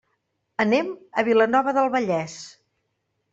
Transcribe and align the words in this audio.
Anem 0.63 0.89
a 1.21 1.25
Vilanova 1.27 1.75
del 1.79 1.93
Vallès. 1.97 2.39